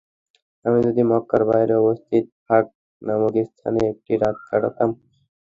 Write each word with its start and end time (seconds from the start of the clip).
আমি 0.65 0.79
যদি 0.87 1.01
মক্কার 1.11 1.41
বাইরে 1.49 1.73
অবস্থিত 1.81 2.25
ফাখ 2.45 2.65
নামক 3.01 3.33
স্থানে 3.49 3.81
একটি 3.91 4.11
রাত 4.21 4.37
কাটাতাম। 4.47 4.89